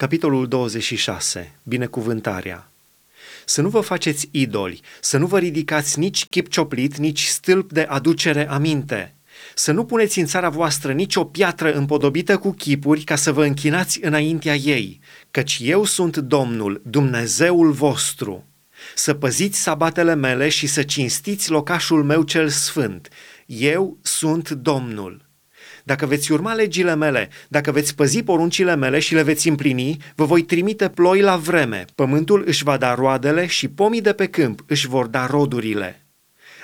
[0.00, 1.52] Capitolul 26.
[1.62, 2.70] Binecuvântarea.
[3.44, 7.80] Să nu vă faceți idoli, să nu vă ridicați nici chip cioplit, nici stâlp de
[7.80, 9.14] aducere aminte,
[9.54, 13.44] să nu puneți în țara voastră nici o piatră împodobită cu chipuri ca să vă
[13.44, 15.00] închinați înaintea ei,
[15.30, 18.44] căci eu sunt Domnul, Dumnezeul vostru.
[18.94, 23.08] Să păziți sabatele mele și să cinstiți locașul meu cel sfânt.
[23.46, 25.29] Eu sunt Domnul.
[25.84, 30.24] Dacă veți urma legile mele, dacă veți păzi poruncile mele și le veți împlini, vă
[30.24, 34.64] voi trimite ploi la vreme, pământul își va da roadele și pomii de pe câmp
[34.66, 36.04] își vor da rodurile.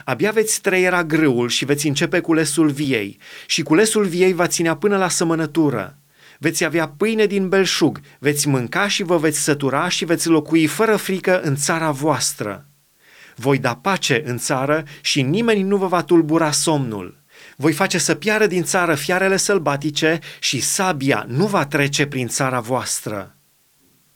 [0.05, 4.97] Abia veți trăiera grâul și veți începe culesul viei și culesul viei va ținea până
[4.97, 5.99] la sămănătură.
[6.39, 10.97] Veți avea pâine din belșug, veți mânca și vă veți sătura și veți locui fără
[10.97, 12.69] frică în țara voastră.
[13.37, 17.25] Voi da pace în țară și nimeni nu vă va tulbura somnul.
[17.57, 22.61] Voi face să piară din țară fiarele sălbatice și sabia nu va trece prin țara
[22.61, 23.37] voastră.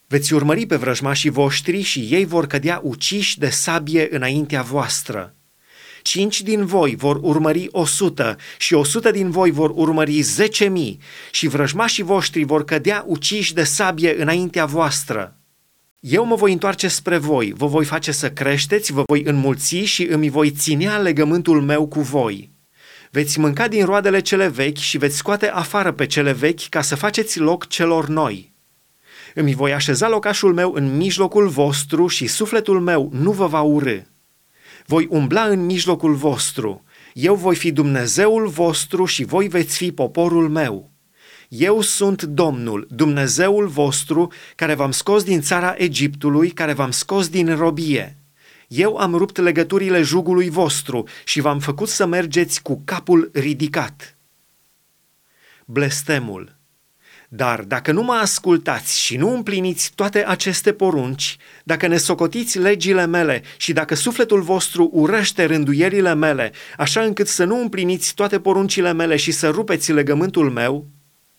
[0.07, 5.35] Veți urmări pe vrăjmașii voștri și ei vor cădea uciși de sabie înaintea voastră.
[6.03, 10.69] Cinci din voi vor urmări o sută și o sută din voi vor urmări zece
[10.69, 11.01] mii
[11.31, 15.37] și vrăjmașii voștri vor cădea uciși de sabie înaintea voastră.
[16.01, 20.05] Eu mă voi întoarce spre voi, vă voi face să creșteți, vă voi înmulți și
[20.05, 22.50] îmi voi ținea legământul meu cu voi.
[23.13, 26.97] Veți mânca din roadele cele vechi și veți scoate afară pe cele vechi ca să
[26.97, 28.53] faceți loc celor noi.
[29.35, 33.99] Îmi voi așeza locașul meu în mijlocul vostru și sufletul meu nu vă va urâ.
[34.87, 36.85] Voi umbla în mijlocul vostru.
[37.13, 40.91] Eu voi fi Dumnezeul vostru și voi veți fi poporul meu.
[41.49, 47.57] Eu sunt Domnul, Dumnezeul vostru, care v-am scos din țara Egiptului, care v-am scos din
[47.57, 48.20] robie.
[48.73, 54.17] Eu am rupt legăturile jugului vostru și v-am făcut să mergeți cu capul ridicat.
[55.65, 56.57] Blestemul.
[57.29, 63.07] Dar dacă nu mă ascultați și nu împliniți toate aceste porunci, dacă ne socotiți legile
[63.07, 68.93] mele și dacă sufletul vostru urăște rânduierile mele, așa încât să nu împliniți toate poruncile
[68.93, 70.87] mele și să rupeți legământul meu,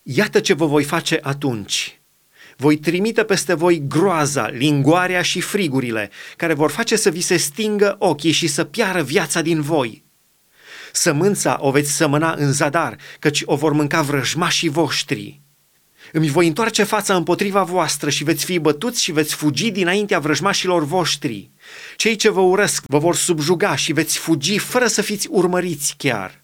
[0.04, 2.01] iată ce vă voi face atunci
[2.62, 7.96] voi trimite peste voi groaza, lingoarea și frigurile, care vor face să vi se stingă
[8.00, 10.04] ochii și să piară viața din voi.
[10.92, 15.42] Sămânța o veți sămâna în zadar, căci o vor mânca vrăjmașii voștri.
[16.12, 20.84] Îmi voi întoarce fața împotriva voastră și veți fi bătuți și veți fugi dinaintea vrăjmașilor
[20.84, 21.52] voștri.
[21.96, 26.41] Cei ce vă urăsc vă vor subjuga și veți fugi fără să fiți urmăriți chiar.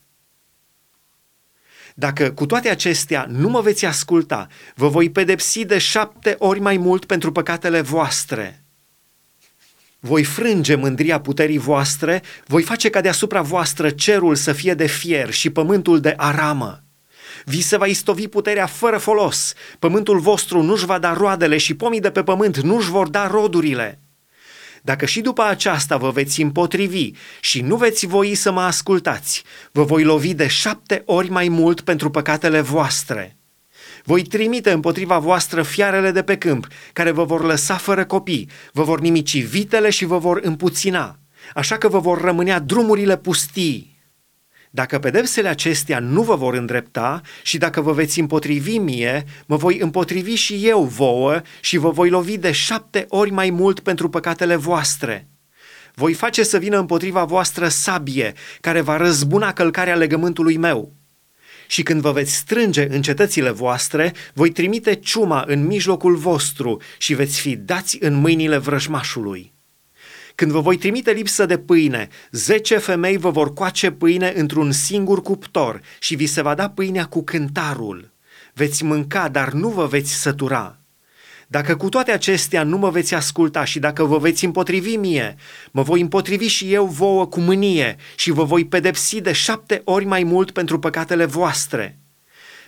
[2.00, 6.76] Dacă cu toate acestea nu mă veți asculta, vă voi pedepsi de șapte ori mai
[6.76, 8.64] mult pentru păcatele voastre.
[10.00, 15.30] Voi frânge mândria puterii voastre, voi face ca deasupra voastră cerul să fie de fier
[15.30, 16.82] și pământul de aramă.
[17.44, 22.00] Vi se va istovi puterea fără folos, pământul vostru nu-și va da roadele și pomii
[22.00, 24.00] de pe pământ nu-și vor da rodurile.
[24.82, 29.82] Dacă și după aceasta vă veți împotrivi și nu veți voi să mă ascultați, vă
[29.82, 33.36] voi lovi de șapte ori mai mult pentru păcatele voastre.
[34.04, 38.82] Voi trimite împotriva voastră fiarele de pe câmp, care vă vor lăsa fără copii, vă
[38.82, 41.18] vor nimici vitele și vă vor împuțina,
[41.54, 43.97] așa că vă vor rămânea drumurile pustii.
[44.70, 49.78] Dacă pedepsele acestea nu vă vor îndrepta și dacă vă veți împotrivi mie, mă voi
[49.78, 54.56] împotrivi și eu vouă și vă voi lovi de șapte ori mai mult pentru păcatele
[54.56, 55.28] voastre.
[55.94, 60.92] Voi face să vină împotriva voastră sabie, care va răzbuna călcarea legământului meu.
[61.66, 67.14] Și când vă veți strânge în cetățile voastre, voi trimite ciuma în mijlocul vostru și
[67.14, 69.57] veți fi dați în mâinile vrăjmașului.
[70.38, 75.22] Când vă voi trimite lipsă de pâine, zece femei vă vor coace pâine într-un singur
[75.22, 78.10] cuptor și vi se va da pâinea cu cântarul.
[78.54, 80.78] Veți mânca, dar nu vă veți sătura.
[81.46, 85.36] Dacă cu toate acestea nu mă veți asculta și dacă vă veți împotrivi mie,
[85.70, 90.04] mă voi împotrivi și eu vouă cu mânie și vă voi pedepsi de șapte ori
[90.04, 91.98] mai mult pentru păcatele voastre.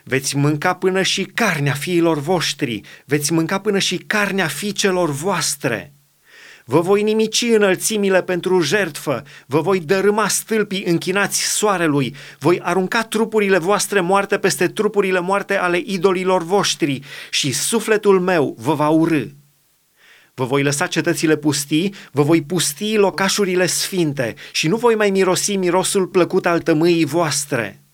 [0.05, 5.95] Veți mânca până și carnea fiilor voștri, veți mânca până și carnea fiicelor voastre.
[6.71, 13.59] Vă voi nimici înălțimile pentru jertfă, vă voi dărâma stâlpii închinați soarelui, voi arunca trupurile
[13.59, 17.01] voastre moarte peste trupurile moarte ale idolilor voștri
[17.31, 19.23] și sufletul meu vă va urâ.
[20.35, 25.57] Vă voi lăsa cetățile pustii, vă voi pusti locașurile sfinte și nu voi mai mirosi
[25.57, 27.85] mirosul plăcut al tămâii voastre.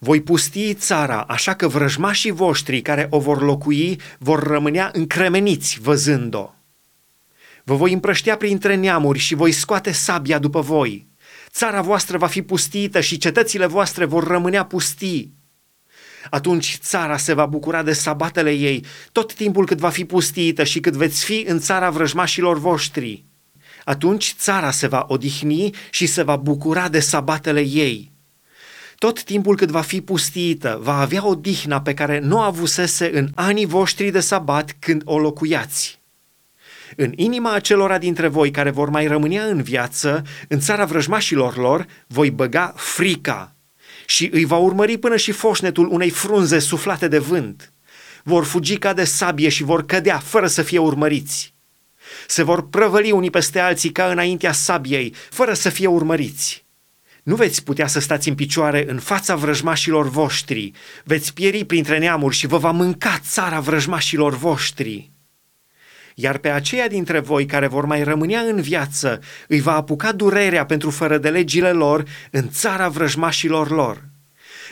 [0.00, 6.50] Voi pustii țara, așa că vrăjmașii voștri care o vor locui vor rămânea încremeniți văzând-o.
[7.64, 11.06] Vă voi împrăștea printre neamuri și voi scoate sabia după voi.
[11.50, 15.34] Țara voastră va fi pustită și cetățile voastre vor rămânea pustii.
[16.30, 20.80] Atunci țara se va bucura de sabatele ei, tot timpul cât va fi pustită și
[20.80, 23.24] cât veți fi în țara vrăjmașilor voștri.
[23.84, 28.12] Atunci țara se va odihni și se va bucura de sabatele ei.
[28.96, 33.30] Tot timpul cât va fi pustită, va avea o dihna pe care nu avusese în
[33.34, 36.01] anii voștri de sabat când o locuiați.
[36.96, 41.86] În inima acelora dintre voi care vor mai rămânea în viață, în țara vrăjmașilor lor,
[42.06, 43.56] voi băga frica
[44.06, 47.72] și îi va urmări până și foșnetul unei frunze suflate de vânt.
[48.24, 51.54] Vor fugi ca de sabie și vor cădea fără să fie urmăriți.
[52.26, 56.64] Se vor prăvăli unii peste alții ca înaintea sabiei, fără să fie urmăriți.
[57.22, 60.72] Nu veți putea să stați în picioare în fața vrăjmașilor voștri,
[61.04, 65.11] veți pieri printre neamuri și vă va mânca țara vrăjmașilor voștri
[66.14, 70.64] iar pe aceia dintre voi care vor mai rămânea în viață îi va apuca durerea
[70.64, 74.04] pentru fără de legile lor în țara vrăjmașilor lor.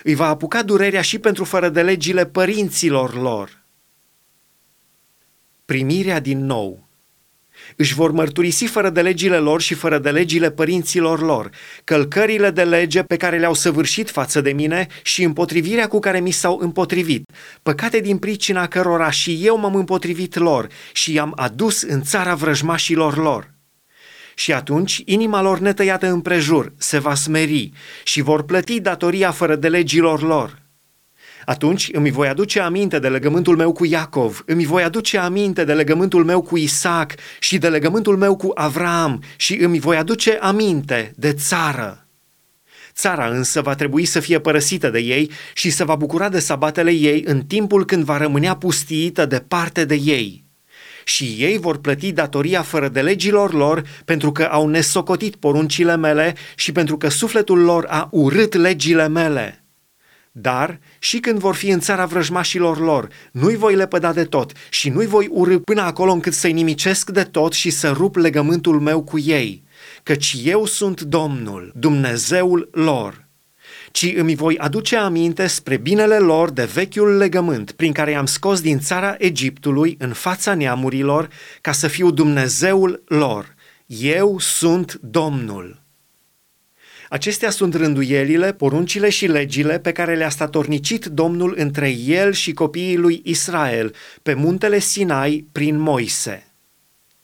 [0.03, 3.63] Îi va apuca durerea și pentru fără de legile părinților lor.
[5.65, 6.85] Primirea din nou–
[7.77, 11.51] își vor mărturisi fără de legile lor și fără de legile părinților lor,
[11.85, 16.31] călcările de lege pe care le-au săvârșit față de mine și împotrivirea cu care mi
[16.31, 17.31] s-au împotrivit,
[17.63, 23.17] păcate din pricina cărora și eu m-am împotrivit lor și i-am adus în țara vrăjmașilor
[23.17, 23.51] lor.
[24.35, 27.71] Și atunci inima lor netăiată împrejur se va smeri
[28.05, 30.60] și vor plăti datoria fără de legilor lor
[31.45, 35.73] atunci îmi voi aduce aminte de legământul meu cu Iacov, îmi voi aduce aminte de
[35.73, 41.13] legământul meu cu Isaac și de legământul meu cu Avram și îmi voi aduce aminte
[41.17, 42.05] de țară.
[42.95, 46.91] Țara însă va trebui să fie părăsită de ei și să va bucura de sabatele
[46.91, 50.45] ei în timpul când va rămânea pustiită departe de ei.
[51.05, 56.35] Și ei vor plăti datoria fără de legilor lor pentru că au nesocotit poruncile mele
[56.55, 59.60] și pentru că sufletul lor a urât legile mele.
[60.33, 64.89] Dar și când vor fi în țara vrăjmașilor lor, nu-i voi lepăda de tot și
[64.89, 69.03] nu-i voi urâ până acolo încât să-i nimicesc de tot și să rup legământul meu
[69.03, 69.65] cu ei,
[70.03, 73.29] căci eu sunt Domnul, Dumnezeul lor
[73.91, 78.61] ci îmi voi aduce aminte spre binele lor de vechiul legământ prin care i-am scos
[78.61, 81.29] din țara Egiptului în fața neamurilor
[81.61, 83.55] ca să fiu Dumnezeul lor.
[83.87, 85.83] Eu sunt Domnul.
[87.13, 92.97] Acestea sunt rânduielile, poruncile și legile pe care le-a statornicit Domnul între el și copiii
[92.97, 96.50] lui Israel pe muntele Sinai prin Moise.